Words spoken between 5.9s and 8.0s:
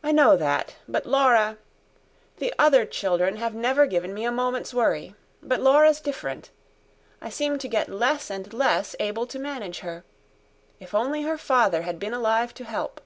different. I seem to get